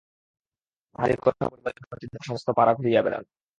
তাহারই 0.95 1.17
কথা 1.25 1.43
বলিবার 1.51 1.73
জন্য 1.77 1.91
তিনি 2.01 2.11
এখন 2.11 2.27
সমস্ত 2.29 2.47
পাড়া 2.57 2.71
ঘুরিয়া 2.73 3.01
বেড়ান। 3.05 3.23